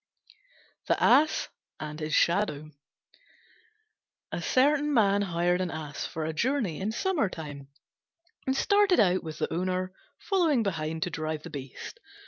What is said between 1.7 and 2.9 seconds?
AND HIS SHADOW